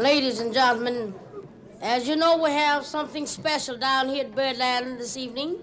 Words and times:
Ladies 0.00 0.40
and 0.40 0.54
gentlemen, 0.54 1.12
as 1.82 2.08
you 2.08 2.16
know, 2.16 2.42
we 2.42 2.50
have 2.52 2.86
something 2.86 3.26
special 3.26 3.76
down 3.76 4.08
here 4.08 4.24
at 4.24 4.34
Birdland 4.34 4.98
this 4.98 5.14
evening. 5.14 5.58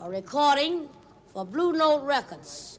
A 0.00 0.08
recording 0.08 0.88
for 1.34 1.44
Blue 1.44 1.74
Note 1.74 2.02
Records. 2.02 2.78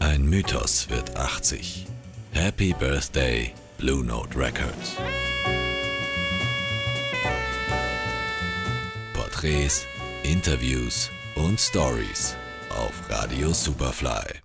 Ein 0.00 0.28
Mythos 0.28 0.88
wird 0.90 1.16
80. 1.16 1.86
Happy 2.32 2.72
Birthday, 2.72 3.54
Blue 3.76 4.02
Note 4.02 4.36
Records. 4.36 4.96
Porträts, 9.14 9.86
Interviews 10.24 11.08
und 11.36 11.60
Stories 11.60 12.34
auf 12.70 12.92
Radio 13.08 13.52
Superfly. 13.52 14.42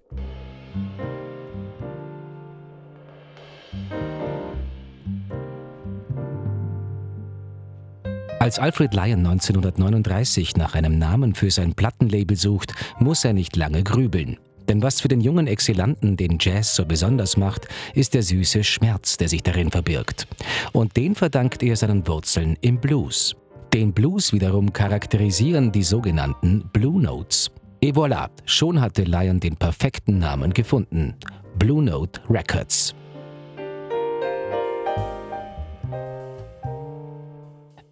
Als 8.44 8.60
Alfred 8.60 8.94
Lyon 8.94 9.26
1939 9.26 10.58
nach 10.58 10.76
einem 10.76 11.00
Namen 11.00 11.34
für 11.34 11.50
sein 11.50 11.76
Plattenlabel 11.76 12.36
sucht, 12.36 12.74
muss 13.00 13.24
er 13.24 13.32
nicht 13.32 13.56
lange 13.56 13.84
grübeln. 13.84 14.38
Denn 14.68 14.82
was 14.82 15.00
für 15.00 15.08
den 15.08 15.22
jungen 15.22 15.48
Exilanten 15.48 16.18
den 16.18 16.40
Jazz 16.42 16.76
so 16.76 16.86
besonders 16.86 17.38
macht, 17.38 17.70
ist 17.94 18.14
der 18.14 18.22
süße 18.22 18.66
Schmerz, 18.66 19.16
der 19.16 19.30
sich 19.30 19.44
darin 19.44 19.72
verbirgt. 19.72 20.28
Und 20.74 20.98
den 20.98 21.16
verdankt 21.16 21.64
er 21.64 21.78
seinen 21.78 22.06
Wurzeln 22.06 22.58
im 22.60 22.82
Blues. 22.82 23.34
Den 23.74 23.94
Blues 23.94 24.34
wiederum 24.34 24.74
charakterisieren 24.74 25.72
die 25.72 25.84
sogenannten 25.84 26.70
Blue 26.74 27.02
Notes. 27.02 27.50
Et 27.80 27.96
voilà, 27.96 28.28
schon 28.44 28.82
hatte 28.82 29.04
Lyon 29.04 29.40
den 29.40 29.56
perfekten 29.56 30.18
Namen 30.18 30.54
gefunden. 30.54 31.16
Blue 31.58 31.82
Note 31.82 32.20
Records. 32.30 32.94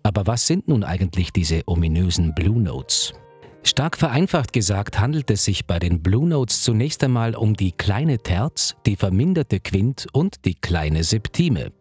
Aber 0.04 0.28
was 0.28 0.48
sind 0.48 0.68
nun 0.68 0.84
eigentlich 0.84 1.32
diese 1.32 1.62
ominösen 1.68 2.34
Blue 2.34 2.60
Notes? 2.60 3.14
Stark 3.64 3.96
vereinfacht 3.96 4.54
gesagt 4.54 5.00
handelt 5.00 5.30
es 5.30 5.46
sich 5.46 5.68
bei 5.68 5.78
den 5.78 6.02
Blue 6.02 6.28
Notes 6.28 6.64
zunächst 6.64 7.04
einmal 7.04 7.36
um 7.36 7.54
die 7.54 7.72
kleine 7.72 8.18
Terz, 8.18 8.76
die 8.88 8.96
verminderte 8.96 9.60
Quint 9.60 10.08
und 10.14 10.46
die 10.46 10.56
kleine 10.56 11.04
Septime. 11.04 11.72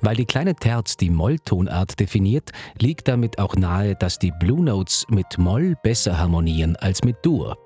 Weil 0.00 0.16
die 0.16 0.24
kleine 0.24 0.54
Terz 0.54 0.96
die 0.96 1.10
Molltonart 1.10 2.00
definiert, 2.00 2.52
liegt 2.78 3.08
damit 3.08 3.38
auch 3.38 3.54
nahe, 3.54 3.96
dass 3.96 4.18
die 4.18 4.32
Blue 4.40 4.64
Notes 4.64 5.06
mit 5.10 5.36
Moll 5.36 5.76
besser 5.82 6.18
harmonieren 6.18 6.76
als 6.76 7.04
mit 7.04 7.16
Dur. 7.22 7.58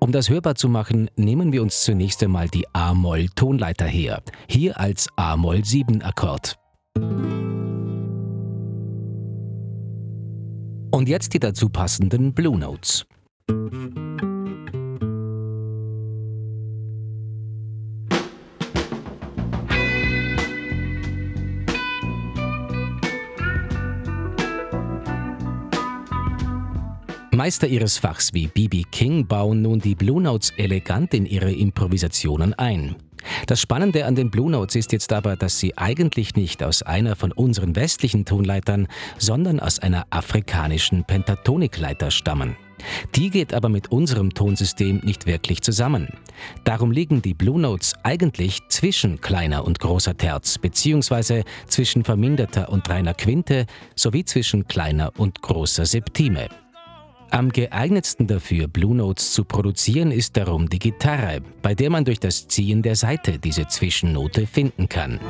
Um 0.00 0.12
das 0.12 0.28
hörbar 0.28 0.56
zu 0.56 0.68
machen, 0.68 1.10
nehmen 1.16 1.52
wir 1.52 1.62
uns 1.62 1.84
zunächst 1.84 2.22
einmal 2.24 2.48
die 2.48 2.66
A-Moll-Tonleiter 2.72 3.86
her, 3.86 4.22
hier 4.48 4.80
als 4.80 5.08
A-Moll-7-Akkord. 5.16 6.56
Und 11.00 11.08
jetzt 11.08 11.32
die 11.32 11.38
dazu 11.38 11.70
passenden 11.70 12.34
Blue 12.34 12.58
Notes. 12.58 13.06
Meister 27.32 27.66
ihres 27.66 27.96
Fachs 27.96 28.34
wie 28.34 28.48
B.B. 28.48 28.82
King 28.92 29.26
bauen 29.26 29.62
nun 29.62 29.78
die 29.78 29.94
Blue 29.94 30.20
Notes 30.20 30.52
elegant 30.58 31.14
in 31.14 31.24
ihre 31.24 31.50
Improvisationen 31.50 32.52
ein. 32.52 32.96
Das 33.46 33.60
Spannende 33.60 34.06
an 34.06 34.14
den 34.14 34.30
Blue 34.30 34.50
Notes 34.50 34.76
ist 34.76 34.92
jetzt 34.92 35.12
aber, 35.12 35.36
dass 35.36 35.58
sie 35.58 35.76
eigentlich 35.76 36.34
nicht 36.34 36.62
aus 36.62 36.82
einer 36.82 37.16
von 37.16 37.32
unseren 37.32 37.76
westlichen 37.76 38.24
Tonleitern, 38.24 38.88
sondern 39.18 39.60
aus 39.60 39.78
einer 39.78 40.06
afrikanischen 40.10 41.04
Pentatonikleiter 41.04 42.10
stammen. 42.10 42.56
Die 43.14 43.30
geht 43.30 43.52
aber 43.52 43.68
mit 43.68 43.90
unserem 43.90 44.32
Tonsystem 44.32 45.00
nicht 45.04 45.26
wirklich 45.26 45.62
zusammen. 45.62 46.08
Darum 46.64 46.90
liegen 46.90 47.22
die 47.22 47.34
Blue 47.34 47.60
Notes 47.60 47.94
eigentlich 48.02 48.60
zwischen 48.68 49.20
kleiner 49.20 49.64
und 49.64 49.80
großer 49.80 50.16
Terz, 50.16 50.58
beziehungsweise 50.58 51.44
zwischen 51.66 52.04
verminderter 52.04 52.70
und 52.70 52.88
reiner 52.88 53.14
Quinte 53.14 53.66
sowie 53.94 54.24
zwischen 54.24 54.66
kleiner 54.66 55.12
und 55.18 55.42
großer 55.42 55.84
Septime. 55.84 56.48
Am 57.32 57.50
geeignetsten 57.52 58.26
dafür, 58.26 58.66
Blue 58.66 58.94
Notes 58.94 59.32
zu 59.32 59.44
produzieren, 59.44 60.10
ist 60.10 60.36
darum 60.36 60.68
die 60.68 60.80
Gitarre, 60.80 61.40
bei 61.62 61.76
der 61.76 61.88
man 61.88 62.04
durch 62.04 62.18
das 62.18 62.48
Ziehen 62.48 62.82
der 62.82 62.96
Saite 62.96 63.38
diese 63.38 63.68
Zwischennote 63.68 64.48
finden 64.48 64.88
kann. 64.88 65.20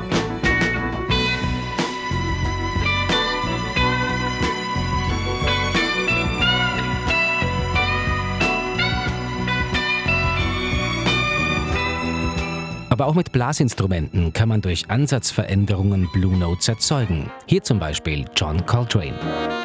Aber 12.89 13.05
auch 13.05 13.15
mit 13.15 13.31
Blasinstrumenten 13.31 14.33
kann 14.33 14.49
man 14.49 14.61
durch 14.61 14.89
Ansatzveränderungen 14.89 16.09
Blue 16.11 16.35
Notes 16.35 16.67
erzeugen. 16.67 17.29
Hier 17.45 17.63
zum 17.63 17.77
Beispiel 17.79 18.25
John 18.35 18.65
Coltrane. 18.65 19.60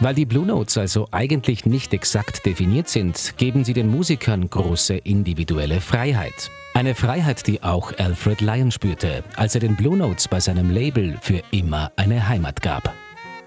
Weil 0.00 0.14
die 0.14 0.26
Blue 0.26 0.44
Notes 0.44 0.76
also 0.76 1.08
eigentlich 1.10 1.64
nicht 1.64 1.94
exakt 1.94 2.44
definiert 2.44 2.88
sind, 2.88 3.34
geben 3.38 3.64
sie 3.64 3.72
den 3.72 3.88
Musikern 3.88 4.48
große 4.48 4.96
individuelle 4.96 5.80
Freiheit. 5.80 6.50
Eine 6.74 6.94
Freiheit, 6.94 7.46
die 7.46 7.62
auch 7.62 7.92
Alfred 7.96 8.42
Lyon 8.42 8.70
spürte, 8.70 9.24
als 9.36 9.54
er 9.54 9.62
den 9.62 9.76
Blue 9.76 9.96
Notes 9.96 10.28
bei 10.28 10.38
seinem 10.38 10.68
Label 10.68 11.16
für 11.22 11.42
immer 11.50 11.90
eine 11.96 12.28
Heimat 12.28 12.60
gab. 12.60 12.92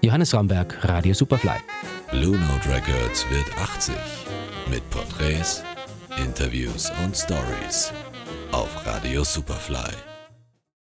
Johannes 0.02 0.34
Raumberg, 0.34 0.76
Radio 0.82 1.14
Superfly. 1.14 1.58
Blue 2.10 2.36
Note 2.36 2.68
Records 2.68 3.24
wird 3.30 3.46
80 3.56 3.94
mit 4.68 4.88
Porträts, 4.90 5.62
Interviews 6.16 6.90
und 7.04 7.16
Stories 7.16 7.92
auf 8.50 8.84
Radio 8.84 9.22
Superfly. 9.22 10.09